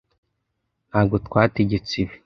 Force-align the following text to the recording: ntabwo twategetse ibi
ntabwo 0.89 1.15
twategetse 1.27 1.93
ibi 2.03 2.15